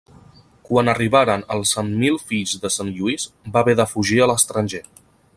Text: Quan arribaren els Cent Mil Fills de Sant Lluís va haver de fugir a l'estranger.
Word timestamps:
Quan 0.69 0.87
arribaren 0.93 1.43
els 1.55 1.73
Cent 1.75 1.91
Mil 2.03 2.17
Fills 2.31 2.53
de 2.63 2.71
Sant 2.79 2.89
Lluís 2.95 3.27
va 3.57 3.63
haver 3.65 3.77
de 3.81 3.87
fugir 3.95 4.19
a 4.23 4.29
l'estranger. 4.33 4.83